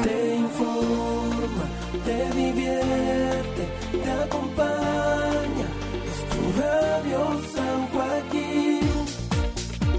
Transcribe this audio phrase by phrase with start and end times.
[0.00, 1.64] Te informa,
[2.04, 3.68] te divierte,
[4.02, 5.66] te acompaña.
[6.08, 8.80] Es tu radio San Joaquín.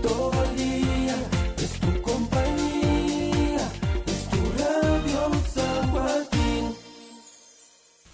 [0.02, 1.16] Todo el día
[1.58, 3.72] es tu compañía.
[4.08, 6.76] Es tu radio San Joaquín.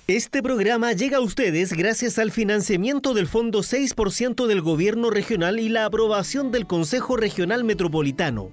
[0.08, 5.70] Este programa llega a ustedes gracias al financiamiento del Fondo 6% del Gobierno Regional y
[5.70, 8.52] la aprobación del Consejo Regional Metropolitano.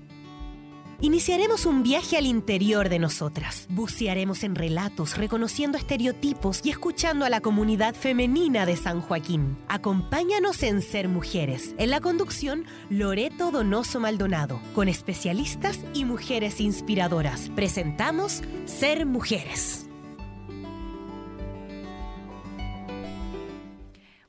[1.02, 3.66] Iniciaremos un viaje al interior de nosotras.
[3.68, 9.58] Bucearemos en relatos, reconociendo estereotipos y escuchando a la comunidad femenina de San Joaquín.
[9.68, 11.74] Acompáñanos en Ser Mujeres.
[11.76, 17.50] En la conducción, Loreto Donoso Maldonado, con especialistas y mujeres inspiradoras.
[17.50, 19.82] Presentamos Ser Mujeres.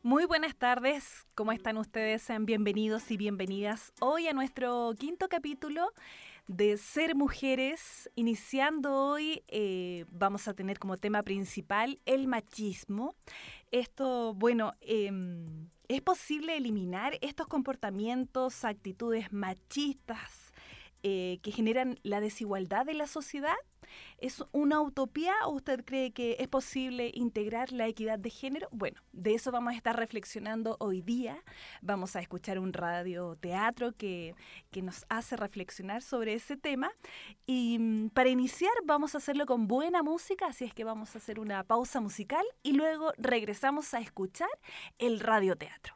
[0.04, 2.22] Muy buenas tardes, ¿cómo están ustedes?
[2.22, 5.92] Sean bienvenidos y bienvenidas hoy a nuestro quinto capítulo
[6.48, 8.10] de Ser Mujeres.
[8.16, 13.16] Iniciando hoy, eh, vamos a tener como tema principal el machismo.
[13.72, 20.47] Esto, bueno, em, ¿es posible eliminar estos comportamientos, actitudes machistas
[21.03, 23.56] eh, que generan la desigualdad de la sociedad?
[24.17, 28.67] ¿Es una utopía o usted cree que es posible integrar la equidad de género?
[28.72, 31.44] Bueno, de eso vamos a estar reflexionando hoy día.
[31.81, 34.36] Vamos a escuchar un radioteatro que,
[34.72, 36.92] que nos hace reflexionar sobre ese tema.
[37.45, 41.20] Y mm, para iniciar vamos a hacerlo con buena música, así es que vamos a
[41.20, 44.50] hacer una pausa musical y luego regresamos a escuchar
[44.98, 45.95] el radioteatro.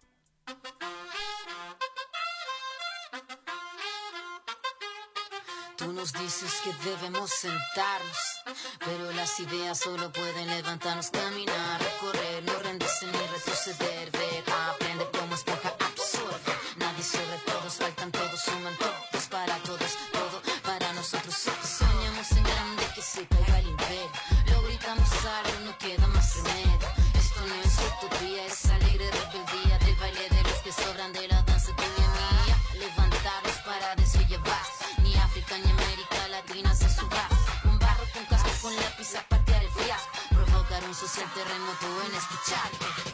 [5.82, 8.44] Tú nos dices que debemos sentarnos,
[8.86, 15.34] pero las ideas solo pueden levantarnos, caminar, recorrer, no rendirse ni retroceder, ver, aprender como
[15.34, 16.54] esponja absorbe.
[16.78, 21.36] Nadie sobre todos, faltan todos, suman todos para todos, todo para nosotros.
[21.36, 24.12] Soñamos en grande que se caiga el imperio,
[24.52, 26.90] lo gritamos algo, no queda más remedio.
[27.16, 29.71] Esto no es utopía, es alegre rebeldía
[41.34, 43.11] provocar un social terremoto en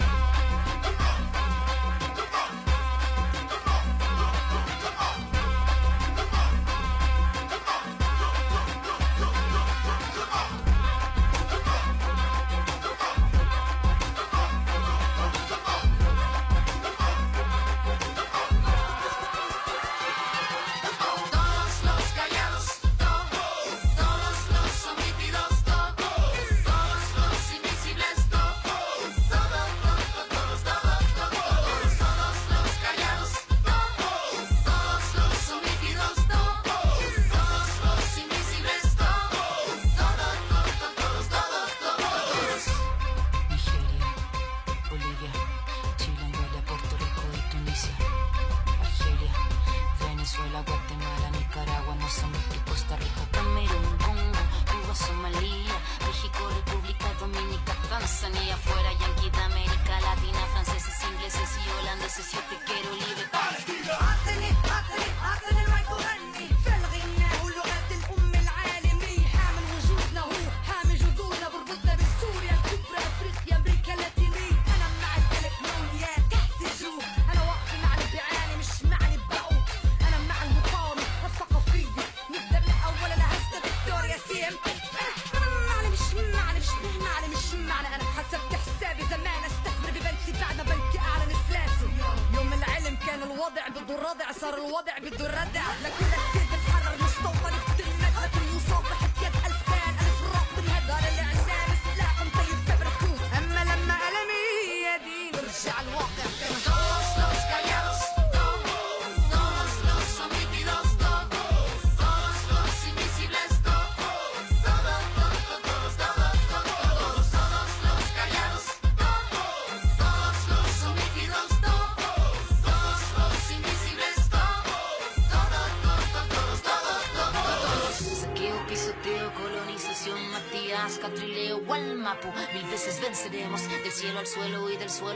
[94.77, 95.63] الوضع بده الردع.
[95.83, 96.06] لكل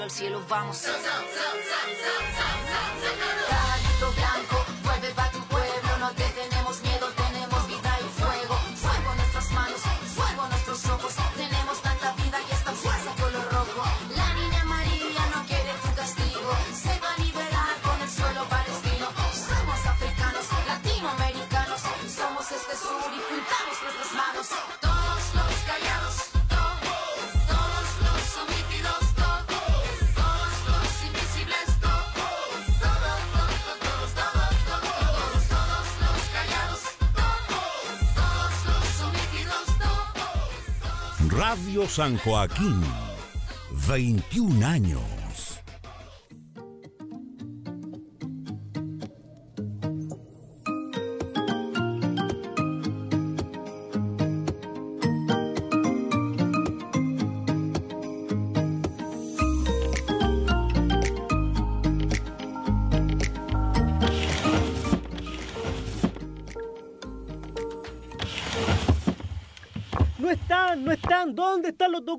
[0.02, 0.86] al cielo vamos.
[41.88, 42.82] San Joaquín,
[43.88, 45.21] 21 años.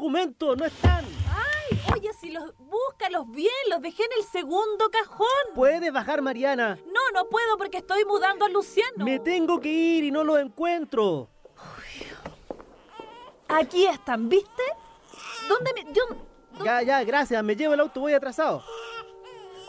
[0.03, 0.57] Documentos?
[0.59, 1.05] No están.
[1.29, 5.29] Ay, oye, si los búscalos bien, los dejé en el segundo cajón.
[5.55, 6.77] ¿Puedes bajar, Mariana?
[6.87, 9.05] No, no puedo porque estoy mudando a Luciano.
[9.05, 11.29] Me tengo que ir y no los encuentro.
[13.47, 14.63] Aquí están, ¿viste?
[15.49, 15.93] ¿Dónde me.?
[15.93, 16.03] Yo,
[16.65, 17.45] Ya, ya, gracias.
[17.45, 18.65] Me llevo el auto, voy atrasado.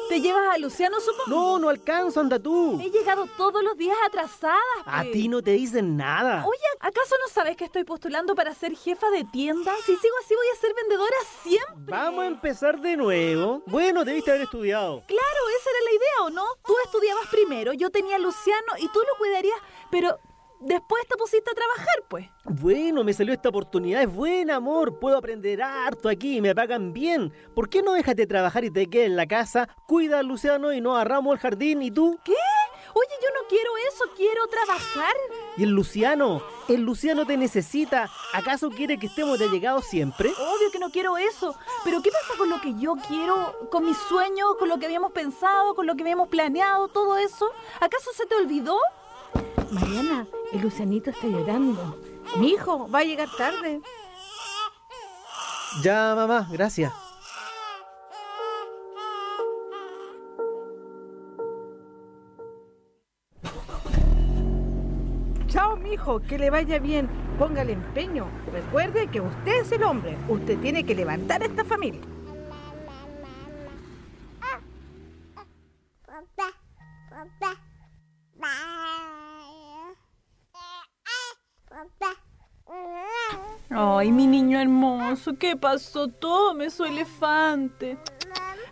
[0.10, 1.24] ¿Te llevas a Luciano, supongo?
[1.28, 2.80] No, no alcanzo, anda tú.
[2.82, 4.60] He llegado todos los días atrasada.
[4.86, 5.14] A pues.
[5.14, 6.46] ti no te dicen nada.
[6.46, 9.74] Oye, ¿acaso no sabes que estoy postulando para ser jefa de tienda?
[9.86, 11.92] Si sigo así voy a ser vendedora siempre.
[11.92, 13.64] Vamos a empezar de nuevo.
[13.68, 15.04] Bueno, debiste haber estudiado.
[15.08, 16.46] Claro, esa era la idea, ¿o no?
[16.66, 19.58] Tú estudiabas primero, yo tenía a Luciano y tú lo cuidarías,
[19.90, 20.20] pero
[20.64, 22.30] después te pusiste a trabajar, pues.
[22.46, 24.02] Bueno, me salió esta oportunidad.
[24.02, 25.00] Es buena, amor.
[25.00, 27.34] Puedo aprender harto aquí y me pagan bien.
[27.56, 29.70] ¿Por qué no dejas de trabajar y te quedas en la casa?
[29.88, 31.82] Cuida a Luciano y no agarramos el jardín.
[31.82, 32.18] ¿Y tú?
[32.24, 32.34] ¿Qué?
[32.96, 35.16] Oye, yo no quiero eso, quiero trabajar.
[35.58, 36.44] ¿Y el Luciano?
[36.68, 38.08] El Luciano te necesita.
[38.34, 40.30] ¿Acaso quiere que estemos de llegados siempre?
[40.30, 41.56] Obvio que no quiero eso.
[41.84, 45.12] Pero ¿qué pasa con lo que yo quiero, con mis sueños, con lo que habíamos
[45.12, 47.50] pensado, con lo que habíamos planeado, todo eso?
[47.80, 48.78] ¿Acaso se te olvidó?
[49.74, 51.98] Mariana, el Lucianito está llorando.
[52.38, 53.82] Mi hijo va a llegar tarde.
[55.82, 56.94] Ya, mamá, gracias.
[65.48, 67.10] Chao, mi hijo, que le vaya bien.
[67.40, 68.28] Póngale empeño.
[68.52, 70.16] Recuerde que usted es el hombre.
[70.28, 72.02] Usted tiene que levantar esta familia.
[83.76, 86.08] Ay, mi niño hermoso, ¿qué pasó?
[86.08, 87.98] Tome su elefante.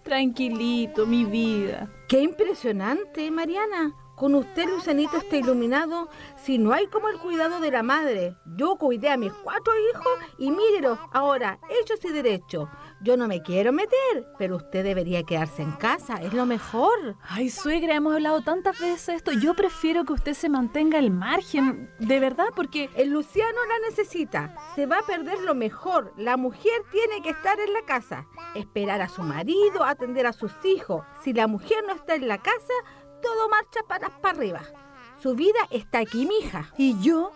[0.03, 1.89] Tranquilito, mi vida.
[2.07, 3.95] Qué impresionante, Mariana.
[4.15, 6.09] Con usted, Lucianito, está iluminado.
[6.36, 8.36] Si no hay como el cuidado de la madre.
[8.56, 12.69] Yo cuidé a mis cuatro hijos y mírelos, ahora, hechos y derechos.
[13.03, 16.18] Yo no me quiero meter, pero usted debería quedarse en casa.
[16.18, 17.15] Es lo mejor.
[17.24, 19.31] Ay, suegra, hemos hablado tantas veces de esto.
[19.31, 24.56] Yo prefiero que usted se mantenga al margen, de verdad, porque El Luciano la necesita.
[24.75, 26.13] Se va a perder lo mejor.
[26.15, 28.27] La mujer tiene que estar en la casa.
[28.53, 31.03] Esperar a su marido, atender a sus hijos.
[31.24, 32.74] Si la mujer no está en la casa,
[33.24, 34.62] todo marcha para, para arriba.
[35.19, 36.71] Su vida está aquí, mija.
[36.77, 37.31] ¿Y yo?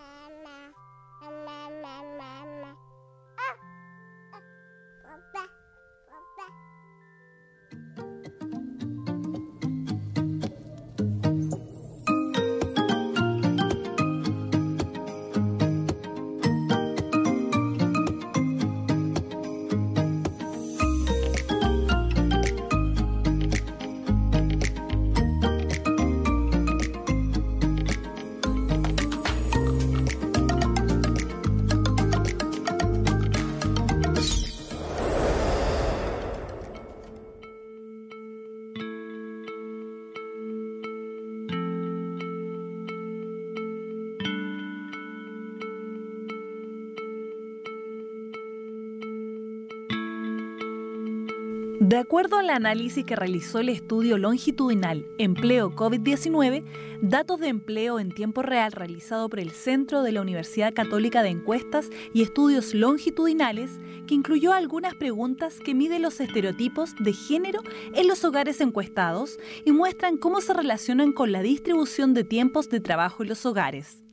[51.88, 56.64] De acuerdo al análisis que realizó el estudio longitudinal Empleo COVID-19,
[57.04, 61.30] datos de empleo en tiempo real realizado por el Centro de la Universidad Católica de
[61.30, 63.70] Encuestas y Estudios Longitudinales,
[64.08, 67.62] que incluyó algunas preguntas que miden los estereotipos de género
[67.94, 72.80] en los hogares encuestados y muestran cómo se relacionan con la distribución de tiempos de
[72.80, 74.04] trabajo en los hogares.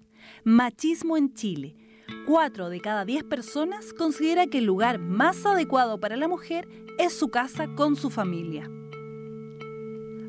[0.45, 1.82] Machismo en Chile.
[2.27, 7.13] 4 de cada 10 personas considera que el lugar más adecuado para la mujer es
[7.13, 8.71] su casa con su familia.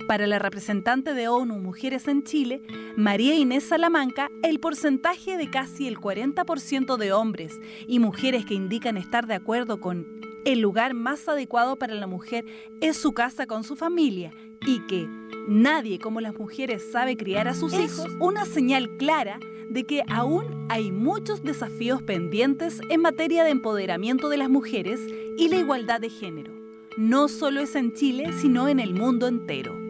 [0.08, 2.62] Para la representante de ONU Mujeres en Chile,
[2.98, 7.54] María Inés Salamanca, el porcentaje de casi el 40% de hombres
[7.88, 12.46] y mujeres que indican estar de acuerdo con el lugar más adecuado para la mujer
[12.82, 14.34] es su casa con su familia
[14.66, 15.08] y que
[15.48, 19.40] nadie como las mujeres sabe criar a sus hijos, una señal clara
[19.74, 25.00] de que aún hay muchos desafíos pendientes en materia de empoderamiento de las mujeres
[25.38, 26.54] y la igualdad de género.
[26.96, 29.83] No solo es en Chile, sino en el mundo entero.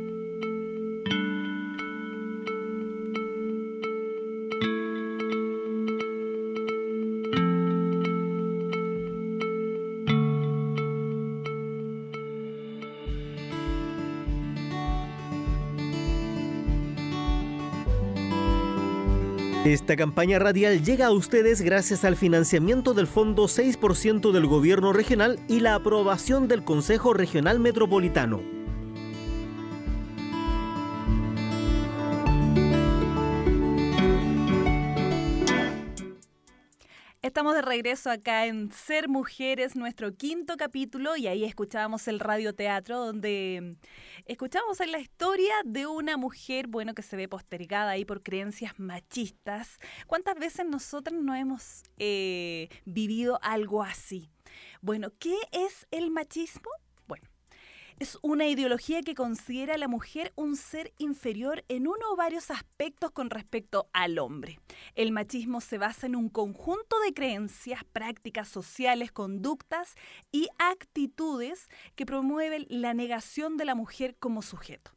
[19.66, 25.40] Esta campaña radial llega a ustedes gracias al financiamiento del Fondo 6% del Gobierno Regional
[25.48, 28.63] y la aprobación del Consejo Regional Metropolitano.
[37.34, 43.04] Estamos de regreso acá en Ser Mujeres, nuestro quinto capítulo, y ahí escuchábamos el radioteatro,
[43.04, 43.76] donde
[44.28, 49.80] escuchábamos la historia de una mujer, bueno, que se ve postergada ahí por creencias machistas.
[50.06, 54.30] ¿Cuántas veces nosotros no hemos eh, vivido algo así?
[54.82, 56.70] Bueno, ¿qué es el machismo?
[58.00, 62.50] Es una ideología que considera a la mujer un ser inferior en uno o varios
[62.50, 64.60] aspectos con respecto al hombre.
[64.96, 69.96] El machismo se basa en un conjunto de creencias, prácticas sociales, conductas
[70.32, 74.92] y actitudes que promueven la negación de la mujer como sujeto.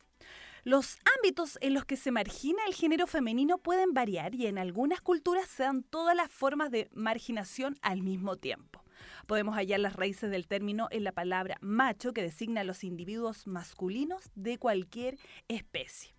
[0.65, 5.01] Los ámbitos en los que se margina el género femenino pueden variar y en algunas
[5.01, 8.83] culturas se dan todas las formas de marginación al mismo tiempo.
[9.27, 13.47] Podemos hallar las raíces del término en la palabra macho, que designa a los individuos
[13.47, 15.19] masculinos de cualquier
[15.49, 16.17] especie.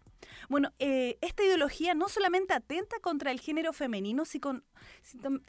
[0.50, 4.62] Bueno, eh, esta ideología no solamente atenta contra el género femenino, sino,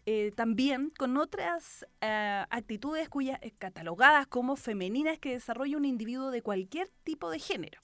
[0.07, 6.43] eh, también con otras eh, actitudes cuyas catalogadas como femeninas que desarrolla un individuo de
[6.43, 7.81] cualquier tipo de género.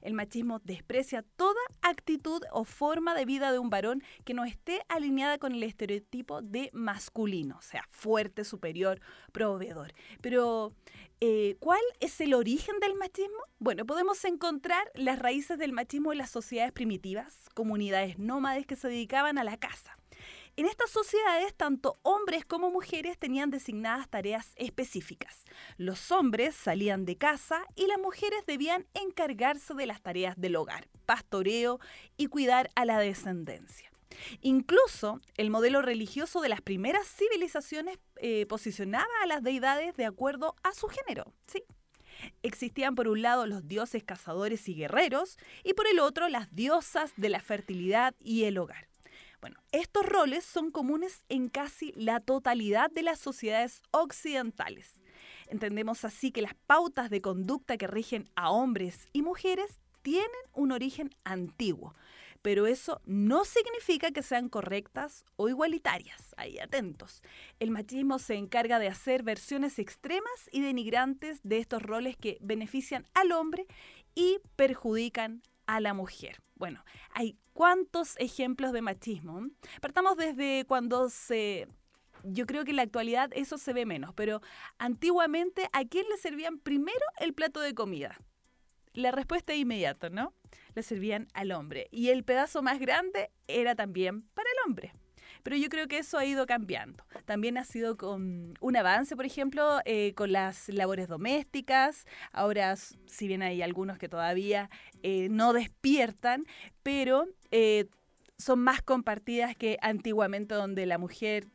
[0.00, 4.82] El machismo desprecia toda actitud o forma de vida de un varón que no esté
[4.88, 9.00] alineada con el estereotipo de masculino, o sea, fuerte, superior,
[9.32, 9.92] proveedor.
[10.20, 10.72] Pero,
[11.20, 13.38] eh, ¿cuál es el origen del machismo?
[13.58, 18.88] Bueno, podemos encontrar las raíces del machismo en las sociedades primitivas, comunidades nómades que se
[18.88, 19.99] dedicaban a la caza.
[20.60, 25.46] En estas sociedades, tanto hombres como mujeres tenían designadas tareas específicas.
[25.78, 30.86] Los hombres salían de casa y las mujeres debían encargarse de las tareas del hogar,
[31.06, 31.80] pastoreo
[32.18, 33.90] y cuidar a la descendencia.
[34.42, 40.56] Incluso el modelo religioso de las primeras civilizaciones eh, posicionaba a las deidades de acuerdo
[40.62, 41.32] a su género.
[41.46, 41.64] ¿sí?
[42.42, 47.14] Existían por un lado los dioses cazadores y guerreros y por el otro las diosas
[47.16, 48.89] de la fertilidad y el hogar.
[49.40, 55.00] Bueno, estos roles son comunes en casi la totalidad de las sociedades occidentales.
[55.48, 60.72] Entendemos así que las pautas de conducta que rigen a hombres y mujeres tienen un
[60.72, 61.94] origen antiguo,
[62.42, 66.34] pero eso no significa que sean correctas o igualitarias.
[66.36, 67.22] Ahí atentos.
[67.58, 73.06] El machismo se encarga de hacer versiones extremas y denigrantes de estos roles que benefician
[73.14, 73.66] al hombre
[74.14, 76.42] y perjudican a la mujer.
[76.56, 76.84] Bueno,
[77.14, 79.48] hay cuántos ejemplos de machismo.
[79.80, 81.68] Partamos desde cuando se...
[82.24, 84.42] Yo creo que en la actualidad eso se ve menos, pero
[84.78, 88.18] antiguamente, ¿a quién le servían primero el plato de comida?
[88.92, 90.34] La respuesta es inmediata, ¿no?
[90.74, 91.86] Le servían al hombre.
[91.92, 94.92] Y el pedazo más grande era también para el hombre.
[95.42, 97.04] Pero yo creo que eso ha ido cambiando.
[97.24, 102.06] También ha sido con un avance, por ejemplo, eh, con las labores domésticas.
[102.32, 104.70] Ahora, si bien hay algunos que todavía
[105.02, 106.44] eh, no despiertan,
[106.82, 107.86] pero eh,
[108.38, 111.46] son más compartidas que antiguamente donde la mujer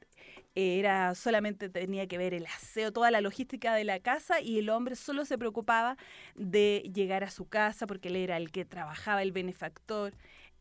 [0.55, 4.69] era solamente tenía que ver el aseo, toda la logística de la casa y el
[4.69, 5.97] hombre solo se preocupaba
[6.35, 10.13] de llegar a su casa porque él era el que trabajaba, el benefactor.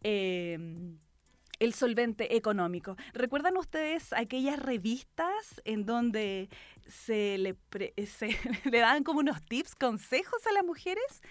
[0.02, 0.58] Eh,
[1.58, 2.96] el solvente económico.
[3.12, 6.48] ¿Recuerdan ustedes aquellas revistas en donde
[6.86, 8.28] se le, pre- se
[8.70, 11.22] le daban como unos tips, consejos a las mujeres?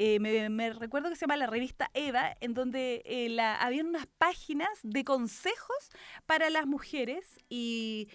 [0.00, 4.06] Eh, me, recuerdo que se llama la revista Eva, en donde eh, la, habían unas
[4.06, 5.90] páginas de consejos
[6.24, 8.08] para las mujeres y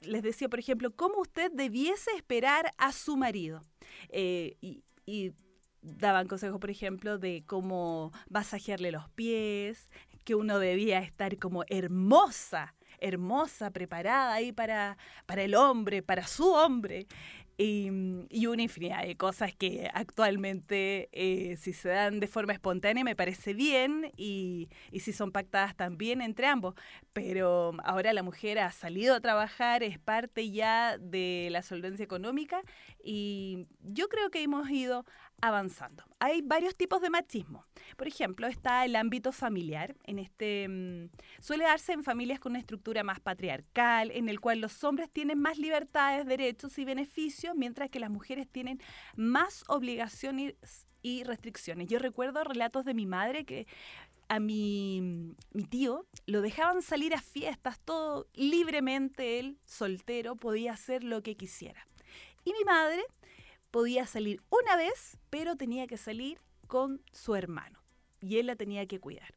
[0.00, 3.60] les decía, por ejemplo, cómo usted debiese esperar a su marido.
[4.08, 4.56] Eh,
[5.04, 5.32] y
[5.86, 9.88] daban consejos, por ejemplo, de cómo masajearle los pies,
[10.24, 16.52] que uno debía estar como hermosa, hermosa, preparada ahí para, para el hombre, para su
[16.52, 17.06] hombre.
[17.58, 17.88] Y,
[18.28, 23.16] y una infinidad de cosas que actualmente, eh, si se dan de forma espontánea, me
[23.16, 26.74] parece bien y, y si son pactadas también entre ambos.
[27.14, 32.60] Pero ahora la mujer ha salido a trabajar, es parte ya de la solvencia económica
[33.02, 35.06] y yo creo que hemos ido
[35.40, 36.04] avanzando.
[36.18, 37.66] Hay varios tipos de machismo.
[37.96, 39.94] Por ejemplo, está el ámbito familiar.
[40.04, 44.60] En este mm, suele darse en familias con una estructura más patriarcal, en el cual
[44.60, 48.80] los hombres tienen más libertades, derechos y beneficios, mientras que las mujeres tienen
[49.14, 50.54] más obligaciones
[51.02, 51.88] y restricciones.
[51.88, 53.66] Yo recuerdo relatos de mi madre que
[54.28, 61.04] a mi, mi tío lo dejaban salir a fiestas, todo libremente, él soltero, podía hacer
[61.04, 61.86] lo que quisiera.
[62.44, 63.04] Y mi madre
[63.76, 67.78] podía salir una vez, pero tenía que salir con su hermano
[68.22, 69.34] y él la tenía que cuidar.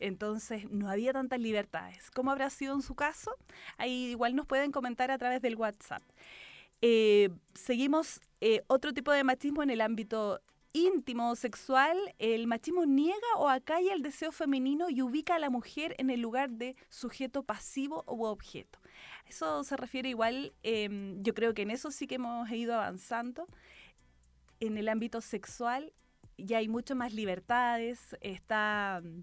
[0.00, 2.10] Entonces no había tantas libertades.
[2.10, 3.30] ¿Cómo habrá sido en su caso?
[3.78, 6.02] Ahí igual nos pueden comentar a través del WhatsApp.
[6.82, 10.40] Eh, seguimos eh, otro tipo de machismo en el ámbito
[10.72, 11.96] íntimo o sexual.
[12.18, 16.20] El machismo niega o acalla el deseo femenino y ubica a la mujer en el
[16.20, 18.80] lugar de sujeto pasivo u objeto.
[19.26, 23.46] Eso se refiere igual, em, yo creo que en eso sí que hemos ido avanzando.
[24.60, 25.92] En el ámbito sexual
[26.38, 29.20] ya hay mucho más libertades, está mm,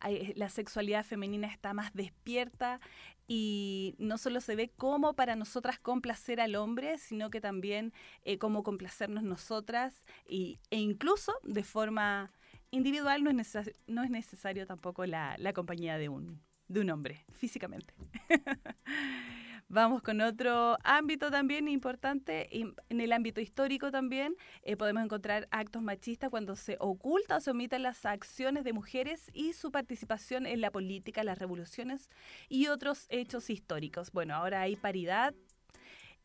[0.00, 2.80] hay- la sexualidad femenina está más despierta
[3.28, 7.92] y no solo se ve como para nosotras complacer al hombre, sino que también
[8.24, 12.30] eh, como complacernos nosotras y, e incluso de forma
[12.70, 16.90] individual no es, neces- no es necesario tampoco la, la compañía de un, de un
[16.90, 17.94] hombre físicamente.
[19.68, 25.82] Vamos con otro ámbito también importante, en el ámbito histórico también eh, podemos encontrar actos
[25.82, 30.60] machistas cuando se oculta o se omiten las acciones de mujeres y su participación en
[30.60, 32.10] la política, las revoluciones
[32.48, 34.12] y otros hechos históricos.
[34.12, 35.34] Bueno, ahora hay paridad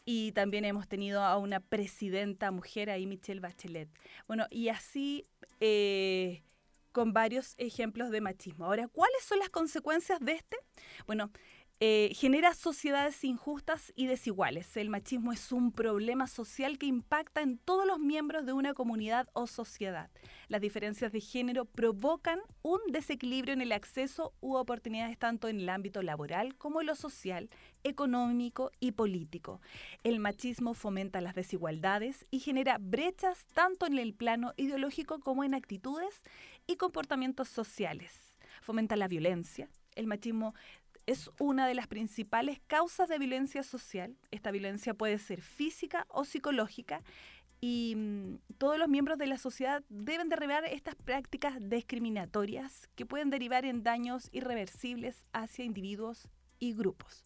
[0.05, 3.89] y también hemos tenido a una presidenta mujer ahí, Michelle Bachelet.
[4.27, 5.25] Bueno, y así
[5.60, 6.43] eh,
[6.91, 8.65] con varios ejemplos de machismo.
[8.65, 10.57] Ahora, ¿cuáles son las consecuencias de este?
[11.07, 11.31] Bueno,
[11.83, 14.77] eh, genera sociedades injustas y desiguales.
[14.77, 19.27] El machismo es un problema social que impacta en todos los miembros de una comunidad
[19.33, 20.11] o sociedad.
[20.47, 25.69] Las diferencias de género provocan un desequilibrio en el acceso u oportunidades tanto en el
[25.69, 27.50] ámbito laboral como en lo social,
[27.83, 29.59] económico y político.
[30.03, 35.55] El machismo fomenta las desigualdades y genera brechas tanto en el plano ideológico como en
[35.55, 36.22] actitudes
[36.67, 38.35] y comportamientos sociales.
[38.61, 39.67] Fomenta la violencia.
[39.96, 40.53] El machismo
[41.05, 44.18] es una de las principales causas de violencia social.
[44.31, 47.01] Esta violencia puede ser física o psicológica
[47.61, 53.29] y mm, todos los miembros de la sociedad deben derribar estas prácticas discriminatorias que pueden
[53.29, 56.27] derivar en daños irreversibles hacia individuos
[56.59, 57.24] y grupos.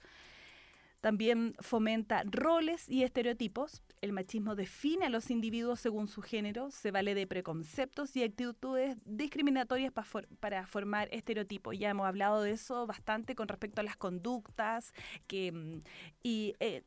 [1.00, 3.82] También fomenta roles y estereotipos.
[4.02, 8.98] El machismo define a los individuos según su género, se vale de preconceptos y actitudes
[9.06, 11.78] discriminatorias pa for- para formar estereotipos.
[11.78, 14.94] Ya hemos hablado de eso bastante con respecto a las conductas
[15.28, 15.82] que, mm,
[16.24, 16.84] y, eh,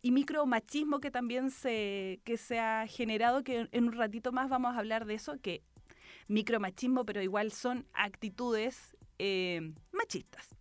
[0.00, 4.74] y micromachismo que también se, que se ha generado, que en un ratito más vamos
[4.74, 5.62] a hablar de eso, que
[6.28, 10.54] micromachismo, pero igual son actitudes eh, machistas.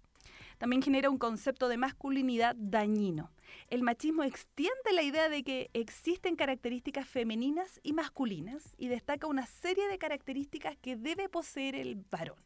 [0.57, 3.31] También genera un concepto de masculinidad dañino.
[3.69, 9.45] El machismo extiende la idea de que existen características femeninas y masculinas y destaca una
[9.45, 12.37] serie de características que debe poseer el varón.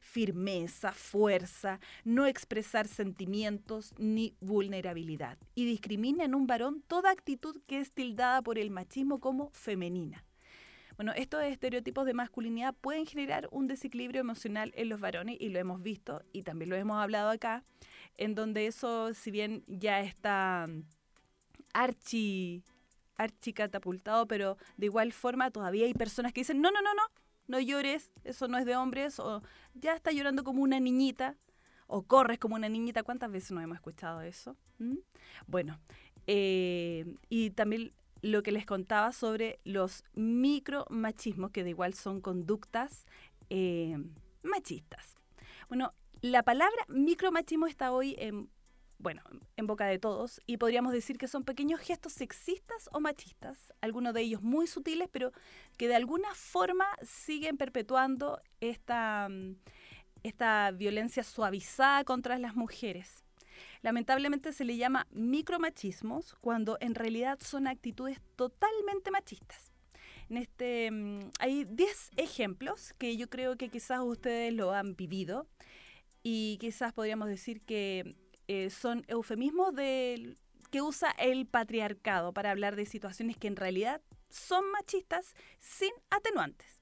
[0.00, 5.38] Firmeza, fuerza, no expresar sentimientos ni vulnerabilidad.
[5.54, 10.24] Y discrimina en un varón toda actitud que es tildada por el machismo como femenina.
[10.98, 15.60] Bueno, estos estereotipos de masculinidad pueden generar un desequilibrio emocional en los varones y lo
[15.60, 17.62] hemos visto y también lo hemos hablado acá,
[18.16, 20.82] en donde eso, si bien ya está mm,
[21.72, 22.64] archi,
[23.16, 27.02] archi catapultado, pero de igual forma todavía hay personas que dicen, no, no, no, no,
[27.46, 29.40] no llores, eso no es de hombres, o
[29.74, 31.36] ya está llorando como una niñita,
[31.86, 33.04] o corres como una niñita.
[33.04, 34.56] ¿Cuántas veces no hemos escuchado eso?
[34.78, 34.96] ¿Mm?
[35.46, 35.78] Bueno,
[36.26, 43.06] eh, y también lo que les contaba sobre los micromachismos, que de igual son conductas
[43.50, 43.96] eh,
[44.42, 45.16] machistas.
[45.68, 48.50] Bueno, la palabra micromachismo está hoy en,
[48.98, 49.22] bueno,
[49.56, 54.14] en boca de todos y podríamos decir que son pequeños gestos sexistas o machistas, algunos
[54.14, 55.32] de ellos muy sutiles, pero
[55.76, 59.56] que de alguna forma siguen perpetuando esta, mm,
[60.24, 63.24] esta violencia suavizada contra las mujeres.
[63.88, 69.72] Lamentablemente se le llama micromachismos cuando en realidad son actitudes totalmente machistas.
[70.28, 75.46] En este, mm, hay 10 ejemplos que yo creo que quizás ustedes lo han vivido
[76.22, 78.14] y quizás podríamos decir que
[78.46, 84.70] eh, son eufemismos que usa el patriarcado para hablar de situaciones que en realidad son
[84.70, 86.77] machistas sin atenuantes.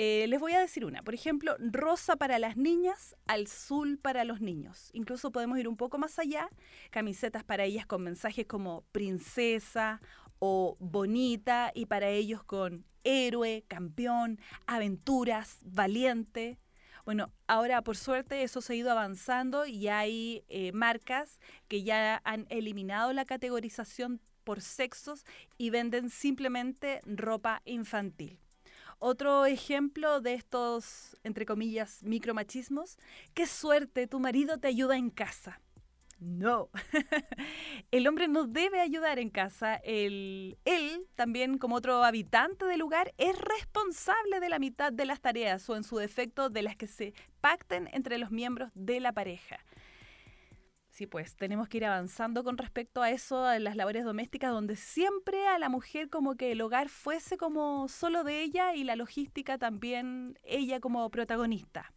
[0.00, 1.02] Eh, les voy a decir una.
[1.02, 4.90] Por ejemplo, rosa para las niñas, azul para los niños.
[4.92, 6.48] Incluso podemos ir un poco más allá.
[6.90, 10.00] Camisetas para ellas con mensajes como princesa
[10.38, 16.60] o bonita y para ellos con héroe, campeón, aventuras, valiente.
[17.04, 22.20] Bueno, ahora por suerte eso se ha ido avanzando y hay eh, marcas que ya
[22.22, 25.24] han eliminado la categorización por sexos
[25.56, 28.38] y venden simplemente ropa infantil.
[28.98, 32.98] Otro ejemplo de estos, entre comillas, micromachismos,
[33.32, 35.60] qué suerte, tu marido te ayuda en casa.
[36.20, 36.68] No,
[37.92, 39.76] el hombre no debe ayudar en casa.
[39.84, 40.56] Él,
[41.14, 45.76] también como otro habitante del lugar, es responsable de la mitad de las tareas o
[45.76, 49.60] en su defecto de las que se pacten entre los miembros de la pareja.
[50.98, 54.74] Sí, pues tenemos que ir avanzando con respecto a eso, a las labores domésticas, donde
[54.74, 58.96] siempre a la mujer como que el hogar fuese como solo de ella y la
[58.96, 61.92] logística también ella como protagonista.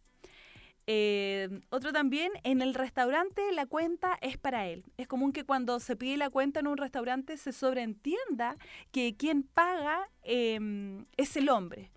[0.86, 4.84] Eh, otro también, en el restaurante la cuenta es para él.
[4.96, 8.56] Es común que cuando se pide la cuenta en un restaurante se sobreentienda
[8.92, 11.90] que quien paga em, es el hombre.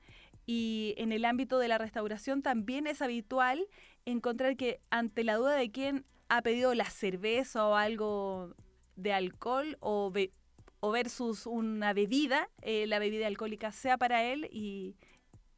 [0.48, 3.68] Y en el ámbito de la restauración también es habitual
[4.06, 6.04] encontrar que ante la duda de quién
[6.38, 8.54] ha pedido la cerveza o algo
[8.95, 10.32] de alcohol o, be-
[10.80, 14.95] o versus una bebida, eh, la bebida alcohólica sea para él y,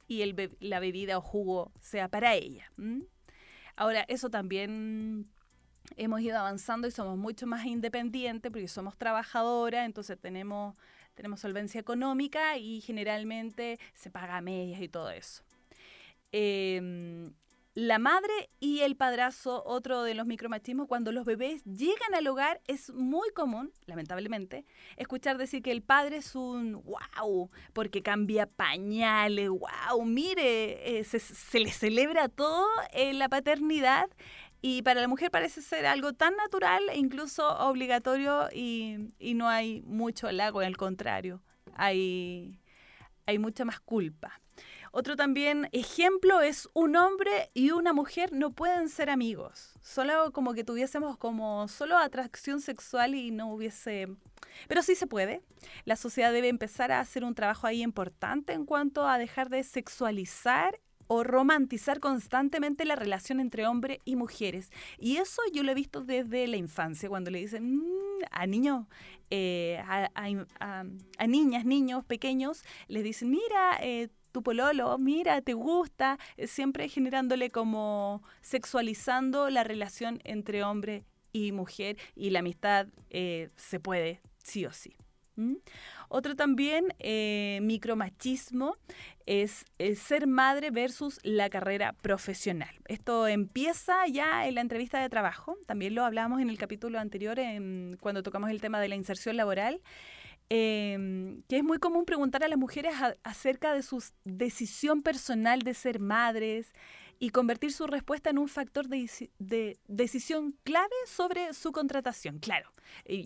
[0.08, 2.72] y el be- la bebida o jugo sea para ella.
[2.78, 3.04] ¿m?
[3.76, 5.30] Ahora, eso también
[5.96, 10.76] hemos ido avanzando y somos mucho más independientes porque somos trabajadoras, entonces tenemos,
[11.16, 15.44] tenemos solvencia económica y generalmente se paga a medias y todo eso.
[16.32, 17.34] Em,
[17.78, 22.60] la madre y el padrazo, otro de los micromachismos, cuando los bebés llegan al hogar,
[22.66, 29.50] es muy común, lamentablemente, escuchar decir que el padre es un wow, porque cambia pañales,
[29.50, 34.10] wow, mire, eh, se, le celebra todo en la paternidad
[34.60, 39.50] y para la mujer parece ser algo tan natural e incluso obligatorio y, y no
[39.50, 41.44] hay mucho halago, al contrario,
[41.76, 42.60] hay,
[43.28, 44.42] hay mucha más culpa.
[45.00, 49.78] Otro también ejemplo es un hombre y una mujer no pueden ser amigos.
[49.80, 54.08] Solo como que tuviésemos como solo atracción sexual y no hubiese...
[54.68, 55.44] Pero sí se puede.
[55.86, 59.62] La sociedad debe empezar a hacer un trabajo ahí importante en cuanto a dejar de
[59.62, 64.72] sexualizar o romantizar constantemente la relación entre hombre y mujeres.
[64.98, 68.88] Y eso yo lo he visto desde la infancia, cuando le dicen "Mm", a niños,
[69.30, 74.10] eh, a niñas, niños pequeños, les dicen, mira, eh,
[74.43, 81.97] pololo, mira, te gusta, eh, siempre generándole como sexualizando la relación entre hombre y mujer
[82.15, 84.95] y la amistad eh, se puede, sí o sí.
[86.10, 88.76] Otro también, eh, micromachismo,
[89.28, 92.73] es, es ser madre versus la carrera profesional.
[92.88, 97.38] Esto empieza ya en la entrevista de trabajo, también lo hablamos en el capítulo anterior
[97.38, 99.82] en- cuando tocamos el tema de la inserción laboral,
[100.50, 105.74] eh, que es muy común preguntar a las mujeres acerca de su decisión personal de
[105.74, 106.74] ser madres
[107.20, 112.40] y convertir su respuesta en un factor de, deci- de decisión clave sobre su contratación.
[112.40, 112.72] Claro,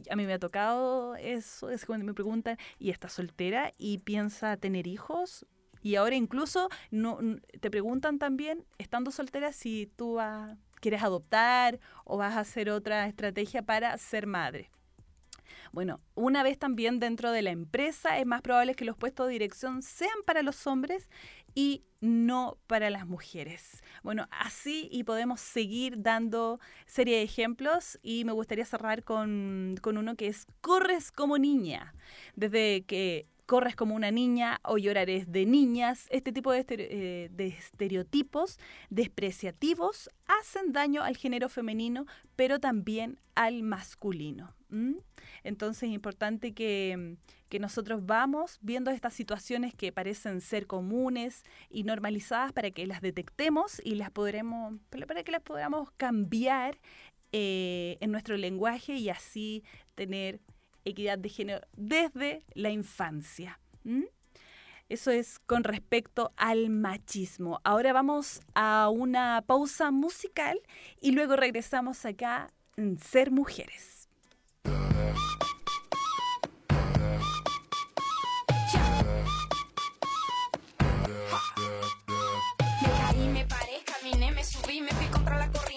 [0.10, 4.56] a mí me ha tocado eso, es cuando me preguntan, ¿y está soltera y piensa
[4.58, 5.46] tener hijos?
[5.84, 7.20] Y ahora incluso no,
[7.60, 10.20] te preguntan también, estando soltera, si tú
[10.80, 14.72] quieres adoptar o vas a hacer otra estrategia para ser madre.
[15.72, 19.34] Bueno, una vez también dentro de la empresa es más probable que los puestos de
[19.34, 21.10] dirección sean para los hombres
[21.56, 23.82] y no para las mujeres.
[24.04, 29.98] Bueno, así y podemos seguir dando serie de ejemplos y me gustaría cerrar con, con
[29.98, 31.94] uno que es corres como niña.
[32.36, 36.64] Desde que corres como una niña o llorarás de niñas, este tipo eh,
[37.30, 38.58] de estereotipos
[38.90, 42.06] despreciativos hacen daño al género femenino,
[42.38, 44.56] pero también al masculino.
[45.44, 47.18] Entonces es importante que,
[47.50, 53.02] que nosotros vamos viendo estas situaciones que parecen ser comunes y normalizadas para que las
[53.02, 56.80] detectemos y las podremos, para que las podamos cambiar
[57.34, 60.40] eh, en nuestro lenguaje y así tener
[60.86, 63.60] equidad de género desde la infancia.
[64.90, 67.62] Eso es con respecto al machismo.
[67.64, 70.60] Ahora vamos a una pausa musical
[71.00, 74.10] y luego regresamos acá en Ser Mujeres.
[82.82, 85.71] Me caí, me paré, caminé, me subí, me fui contra la corriente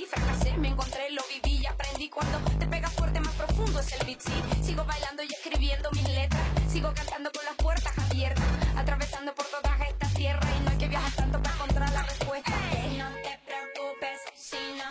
[0.00, 2.08] fracasé, me encontré, lo viví y aprendí.
[2.08, 4.32] Cuando te pegas fuerte, más profundo es el beat, sí.
[4.62, 8.44] Sigo bailando y escribiendo mis letras, sigo cantando con las puertas abiertas,
[8.76, 12.50] atravesando por todas estas tierras y no hay que viajar tanto para encontrar la respuesta.
[12.98, 14.90] No te preocupes si no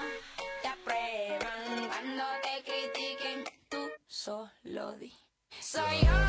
[0.61, 5.13] te aprueban cuando te critiquen, tú solo di.
[5.59, 6.20] Soy yo.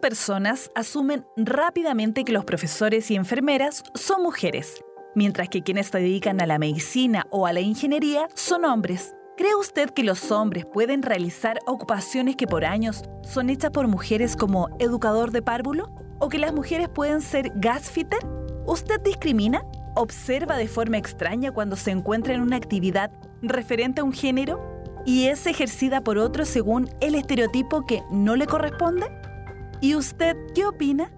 [0.00, 4.80] Personas asumen rápidamente que los profesores y enfermeras son mujeres,
[5.16, 9.16] mientras que quienes se dedican a la medicina o a la ingeniería son hombres.
[9.36, 14.36] ¿Cree usted que los hombres pueden realizar ocupaciones que por años son hechas por mujeres
[14.36, 15.90] como educador de párvulo?
[16.20, 18.20] ¿O que las mujeres pueden ser gasfitter?
[18.66, 19.62] ¿Usted discrimina?
[19.96, 23.10] ¿Observa de forma extraña cuando se encuentra en una actividad
[23.42, 24.60] referente a un género
[25.04, 29.06] y es ejercida por otro según el estereotipo que no le corresponde?
[29.80, 31.12] ¿Y usted qué opina?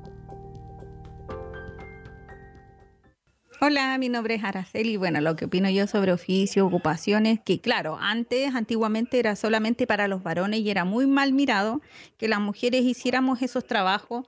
[3.62, 4.98] Hola, mi nombre es Araceli.
[4.98, 10.08] Bueno, lo que opino yo sobre oficio, ocupaciones, que claro, antes, antiguamente era solamente para
[10.08, 11.80] los varones y era muy mal mirado
[12.18, 14.26] que las mujeres hiciéramos esos trabajos,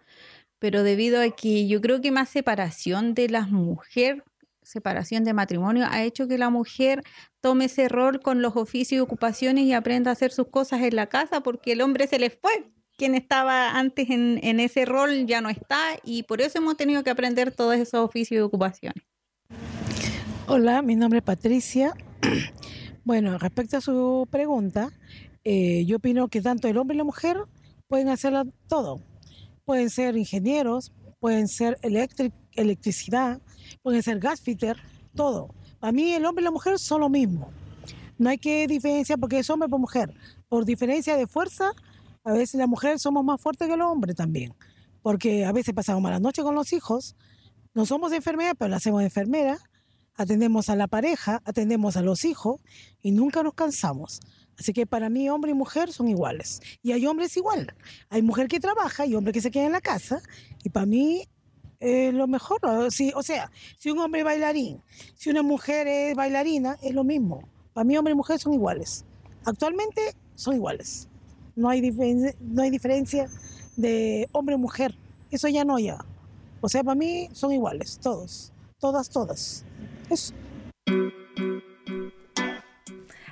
[0.59, 4.23] pero debido a que yo creo que más separación de las mujeres,
[4.63, 7.03] separación de matrimonio, ha hecho que la mujer
[7.43, 10.97] tome ese rol con los oficios y ocupaciones y aprenda a hacer sus cosas en
[10.97, 12.73] la casa porque el hombre se les fue.
[13.03, 17.11] Quien estaba antes en, ese rol ya no está y por eso hemos tenido que
[17.11, 19.03] aprender todos esos oficios y ocupaciones.
[20.47, 21.95] Hola, mi nombre es Patricia.
[23.05, 24.93] Bueno, respecto a su pregunta,
[25.43, 27.39] eh, yo opino que tanto el hombre y la mujer
[27.89, 29.01] pueden hacerlo todo.
[29.65, 33.41] Pueden ser ingenieros, pueden ser electric, electricidad,
[33.83, 34.77] pueden ser gasfitter,
[35.17, 35.53] todo.
[35.81, 37.51] Para mí el hombre y la mujer son lo mismo.
[38.17, 40.15] No hay que diferenciar porque es hombre por mujer.
[40.49, 41.73] Por diferencia de fuerza,
[42.25, 44.55] a veces las mujeres somos más fuertes que los hombres también.
[45.03, 47.17] Porque a veces pasamos malas noches con los hijos.
[47.75, 49.59] No somos enfermeras, pero la hacemos enfermera.
[50.15, 52.61] Atendemos a la pareja, atendemos a los hijos
[53.01, 54.21] y nunca nos cansamos.
[54.59, 56.61] Así que para mí hombre y mujer son iguales.
[56.83, 57.75] Y hay hombres igual.
[58.11, 60.21] Hay mujer que trabaja y hombre que se queda en la casa.
[60.63, 61.25] Y para mí
[61.81, 62.61] es lo mejor.
[62.65, 64.83] o sea, si un hombre es bailarín,
[65.17, 67.49] si una mujer es bailarina, es lo mismo.
[67.73, 69.05] Para mí hombre y mujer son iguales.
[69.45, 71.09] Actualmente son iguales.
[71.57, 73.29] No hay, difen- no hay diferencia
[73.77, 74.95] de hombre y mujer.
[75.31, 75.99] Eso ya no ya.
[76.61, 78.53] O sea, para mí son iguales, todos.
[78.79, 79.65] Todas, todas.
[80.11, 80.35] Eso.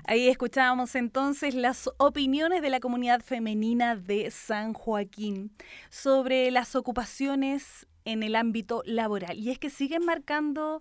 [0.04, 5.52] Ahí escuchábamos entonces las opiniones de la comunidad femenina de San Joaquín
[5.88, 9.38] sobre las ocupaciones en el ámbito laboral.
[9.38, 10.80] Y es que siguen marcando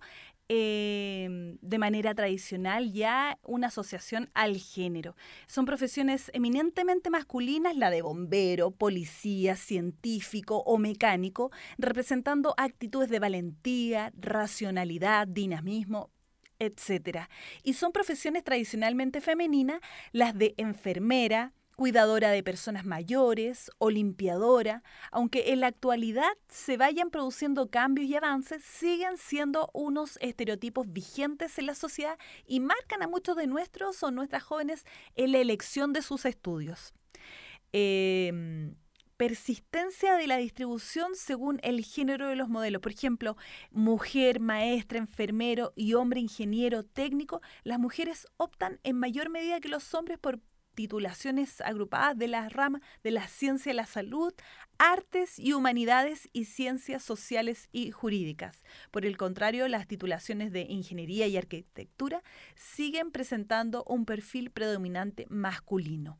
[0.49, 5.15] eh, de manera tradicional ya una asociación al género.
[5.45, 14.11] Son profesiones eminentemente masculinas, la de bombero, policía, científico o mecánico, representando actitudes de valentía,
[14.17, 16.09] racionalidad, dinamismo,
[16.57, 17.29] etcétera.
[17.63, 19.79] Y son profesiones tradicionalmente femeninas
[20.11, 27.09] las de enfermera, cuidadora de personas mayores o limpiadora, aunque en la actualidad se vayan
[27.09, 33.07] produciendo cambios y avances, siguen siendo unos estereotipos vigentes en la sociedad y marcan a
[33.07, 34.83] muchos de nuestros o nuestras jóvenes
[35.15, 36.93] en la elección de sus estudios.
[37.71, 38.75] Em,
[39.15, 42.81] persistencia de la distribución según el género de los modelos.
[42.81, 43.37] Por ejemplo,
[43.71, 47.41] mujer, maestra, enfermero y hombre, ingeniero, técnico.
[47.63, 50.41] Las mujeres optan en mayor medida que los hombres por
[50.79, 54.33] titulaciones agrupadas de las ramas de la ciencia, la salud,
[54.77, 58.63] artes y humanidades y ciencias sociales y jurídicas.
[58.89, 62.23] Por el contrario, las titulaciones de ingeniería y arquitectura
[62.55, 66.17] siguen presentando un perfil predominante masculino.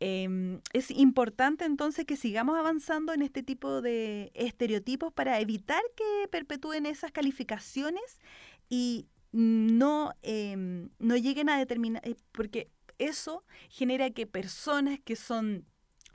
[0.00, 6.28] Em, es importante entonces que sigamos avanzando en este tipo de estereotipos para evitar que
[6.28, 8.20] perpetúen esas calificaciones
[8.68, 12.70] y no, em, no lleguen a determinar, eh, porque
[13.06, 15.66] eso genera que personas que son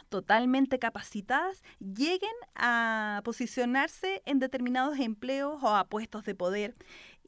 [0.10, 6.76] totalmente capacitadas lleguen a posicionarse en determinados empleos o a puestos de poder.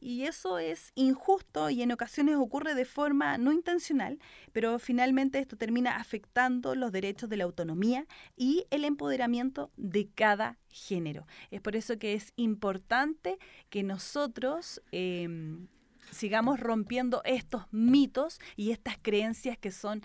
[0.01, 4.17] Y eso es injusto y en ocasiones ocurre de forma no intencional,
[4.53, 8.05] pero finalmente esto termina afectando los derechos de la autonomía
[8.37, 11.27] y el empoderamiento de cada género.
[11.51, 15.67] Es por eso que es importante que nosotros em,
[16.11, 20.01] sigamos rompiendo estos mitos y estas creencias que son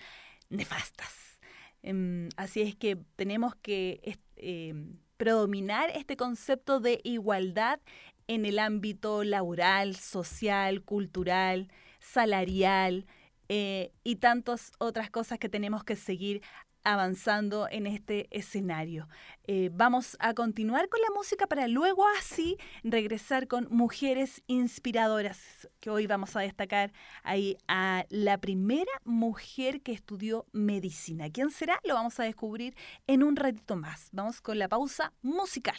[0.48, 1.40] nefastas.
[1.82, 7.80] Em, así es que tenemos que em, predominar este concepto de igualdad
[8.26, 11.68] en el ámbito laboral, social, cultural,
[12.00, 13.06] salarial
[13.48, 16.42] eh, y tantas otras cosas que tenemos que seguir
[16.84, 19.08] avanzando en este escenario.
[19.46, 25.90] Eh, vamos a continuar con la música para luego así regresar con mujeres inspiradoras, que
[25.90, 26.92] hoy vamos a destacar
[27.22, 31.30] ahí a la primera mujer que estudió medicina.
[31.30, 31.80] ¿Quién será?
[31.84, 34.08] Lo vamos a descubrir en un ratito más.
[34.12, 35.78] Vamos con la pausa musical.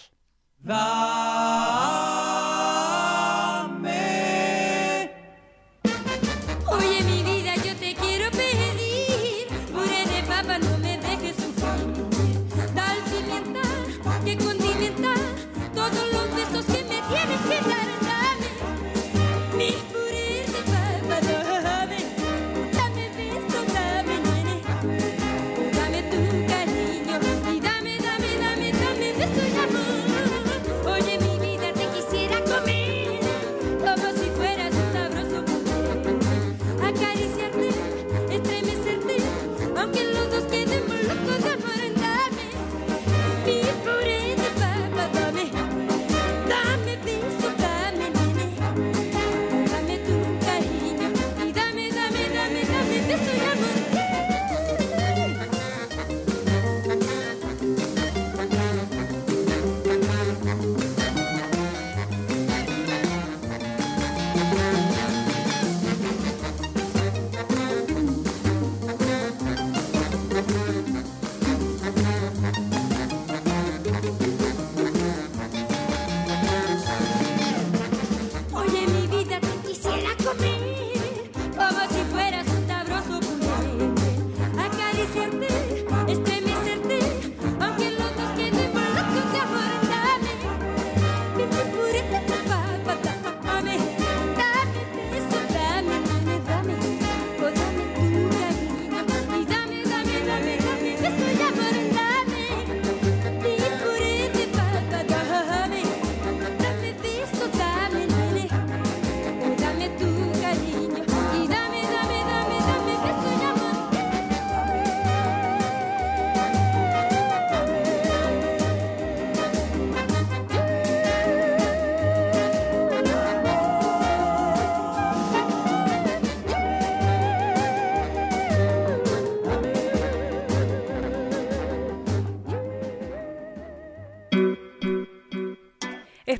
[3.86, 4.14] Oye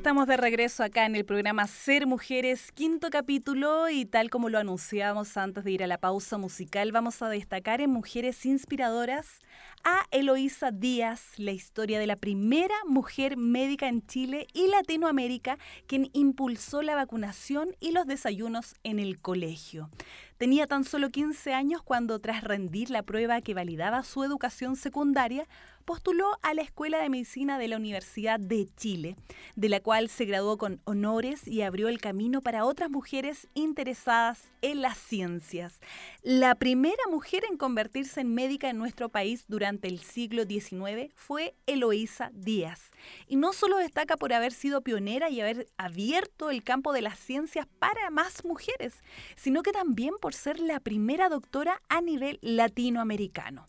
[0.06, 4.60] Estamos de regreso acá en el programa Ser Mujeres, quinto capítulo, y tal como lo
[4.60, 9.40] anunciamos antes de ir a la pausa musical, vamos a destacar en Mujeres Inspiradoras
[9.82, 15.58] a Eloísa Díaz, la historia de la primera mujer médica en Chile y Latinoamérica
[15.88, 19.90] quien impulsó la vacunación y los desayunos en el colegio.
[20.38, 25.48] Tenía tan solo 15 años cuando, tras rendir la prueba que validaba su educación secundaria,
[25.86, 29.16] postuló a la Escuela de Medicina de la Universidad de Chile,
[29.54, 34.42] de la cual se graduó con honores y abrió el camino para otras mujeres interesadas
[34.62, 35.80] en las ciencias.
[36.22, 41.54] La primera mujer en convertirse en médica en nuestro país durante el siglo XIX fue
[41.66, 42.90] Eloísa Díaz.
[43.28, 47.18] Y no solo destaca por haber sido pionera y haber abierto el campo de las
[47.18, 49.04] ciencias para más mujeres,
[49.36, 53.66] sino que también por ser la primera doctora a nivel latinoamericano.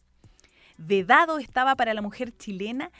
[0.78, 2.91] Vedado estaba para la mujer chilena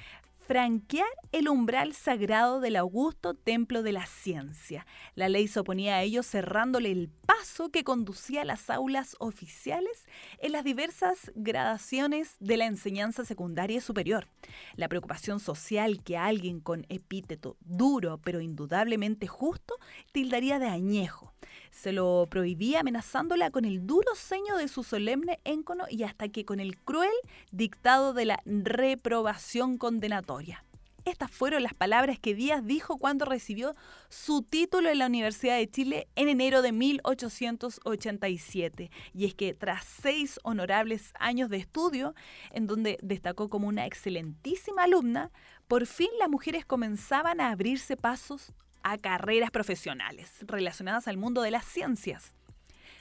[0.48, 4.86] franquear el umbral sagrado del augusto templo de la ciencia.
[5.16, 10.06] La ley se oponía a ello cerrándole el paso que conducía a las aulas oficiales
[10.40, 14.28] en las diversas gradaciones de la enseñanza secundaria y superior.
[14.76, 19.76] La preocupación social que alguien con epíteto duro pero indudablemente justo
[20.12, 21.34] tildaría de añejo.
[21.72, 26.46] Se lo prohibía amenazándola con el duro ceño de su solemne éncono y hasta que
[26.46, 27.12] con el cruel
[27.52, 30.64] dictado de la reprobación condenatoria.
[31.08, 33.78] Estas fueron las palabras que Díaz dijo cuando recibió
[34.10, 38.92] su título en la Universidad de Chile en enero de 1887.
[39.14, 42.14] Y es que tras seis honorables años de estudio,
[42.52, 45.32] en donde destacó como una excelentísima alumna,
[45.70, 48.52] por fin las mujeres comenzaban a abrirse pasos
[48.84, 52.34] a carreras profesionales relacionadas al mundo de las ciencias.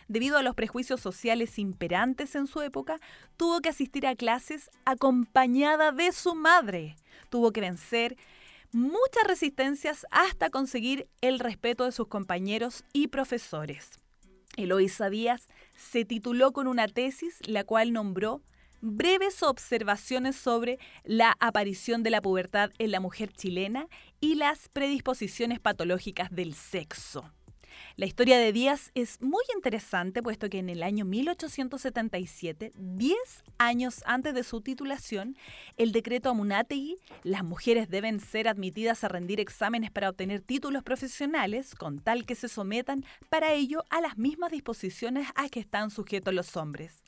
[0.06, 3.00] Debido a los prejuicios sociales imperantes en su época,
[3.36, 6.94] tuvo que asistir a clases acompañada de su madre.
[7.28, 8.16] Tuvo que vencer
[8.72, 13.90] muchas resistencias hasta conseguir el respeto de sus compañeros y profesores.
[14.56, 18.42] Eloísa Díaz se tituló con una tesis la cual nombró
[18.80, 23.88] breves observaciones sobre la aparición de la pubertad en la mujer chilena
[24.20, 27.32] y las predisposiciones patológicas del sexo.
[27.96, 33.16] La historia de Díaz es muy interesante, puesto que en el año 1877, 10
[33.58, 35.36] años antes de su titulación,
[35.76, 41.74] el decreto Amunátegui, las mujeres deben ser admitidas a rendir exámenes para obtener títulos profesionales,
[41.74, 46.34] con tal que se sometan para ello a las mismas disposiciones a que están sujetos
[46.34, 47.02] los hombres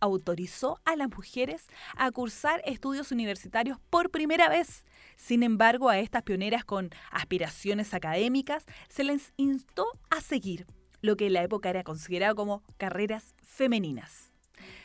[0.00, 1.66] autorizó a las mujeres
[1.96, 4.84] a cursar estudios universitarios por primera vez.
[5.16, 10.66] Sin embargo, a estas pioneras con aspiraciones académicas se les instó a seguir
[11.00, 14.32] lo que en la época era considerado como carreras femeninas.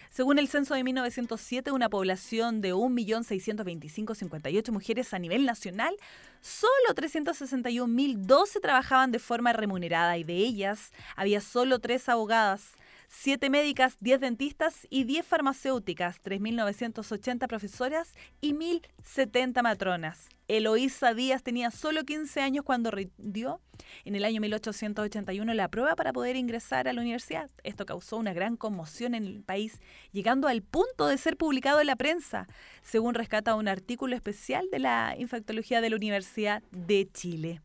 [0.09, 5.95] Según el censo de 1907, una población de 1.625.058 mujeres a nivel nacional,
[6.41, 12.71] solo 361.012 trabajaban de forma remunerada y de ellas había solo tres abogadas,
[13.07, 20.29] 7 médicas, 10 dentistas y 10 farmacéuticas, 3.980 profesoras y 1.070 matronas.
[20.49, 23.61] Eloísa Díaz tenía solo 15 años cuando rindió
[24.05, 27.49] en el año 1881 la prueba para poder ingresar a la universidad.
[27.63, 29.81] Esto causó una gran conmoción en el país,
[30.11, 32.47] llegando al punto de ser publicado en la prensa,
[32.81, 37.61] según rescata un artículo especial de la infectología de la Universidad de Chile.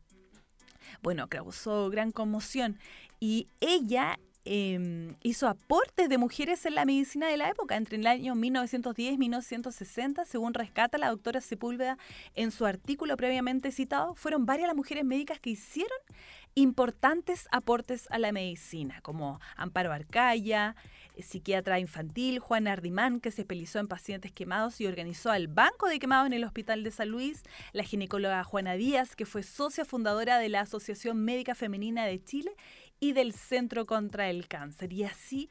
[1.01, 2.77] Bueno, causó gran conmoción
[3.19, 8.07] y ella eh, hizo aportes de mujeres en la medicina de la época, entre el
[8.07, 11.97] año 1910 y 1960, según rescata la doctora Sepúlveda
[12.35, 15.97] en su artículo previamente citado, fueron varias las mujeres médicas que hicieron
[16.55, 20.75] importantes aportes a la medicina, como Amparo Arcaya,
[21.21, 25.99] psiquiatra infantil, Juan Ardimán, que se especializó en pacientes quemados y organizó el Banco de
[25.99, 30.39] Quemados en el Hospital de San Luis, la ginecóloga Juana Díaz, que fue socia fundadora
[30.39, 32.51] de la Asociación Médica Femenina de Chile,
[33.03, 34.93] y del Centro contra el Cáncer.
[34.93, 35.49] Y así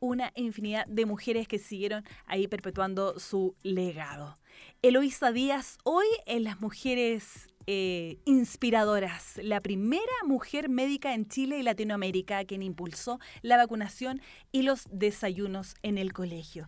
[0.00, 4.38] una infinidad de mujeres que siguieron ahí perpetuando su legado.
[4.80, 11.62] Eloísa Díaz, hoy en las mujeres eh, inspiradoras, la primera mujer médica en Chile y
[11.62, 16.66] Latinoamérica quien impulsó la vacunación y los desayunos en el colegio.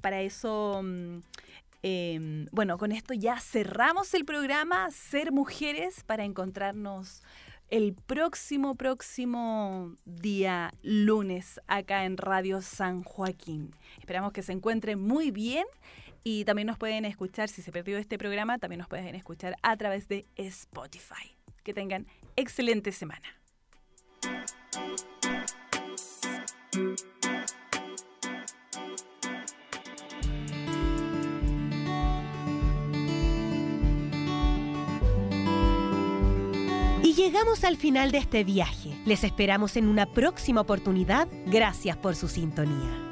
[0.00, 0.80] Para eso...
[0.82, 1.18] mm,
[1.82, 7.22] eh, bueno, con esto ya cerramos el programa Ser Mujeres para encontrarnos
[7.70, 13.74] el próximo, próximo día lunes acá en Radio San Joaquín.
[13.98, 15.66] Esperamos que se encuentren muy bien
[16.22, 19.76] y también nos pueden escuchar, si se perdió este programa, también nos pueden escuchar a
[19.76, 21.36] través de Spotify.
[21.62, 22.06] Que tengan
[22.36, 23.28] excelente semana.
[37.26, 38.96] Llegamos al final de este viaje.
[39.04, 41.26] Les esperamos en una próxima oportunidad.
[41.46, 43.05] Gracias por su sintonía.